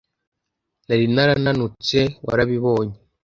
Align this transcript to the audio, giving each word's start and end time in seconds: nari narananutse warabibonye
nari 0.87 1.05
narananutse 1.15 1.99
warabibonye 2.25 2.97